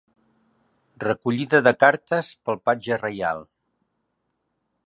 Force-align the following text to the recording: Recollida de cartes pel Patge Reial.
Recollida 1.03 1.61
de 1.69 1.75
cartes 1.85 2.33
pel 2.49 2.61
Patge 2.71 3.01
Reial. 3.05 3.47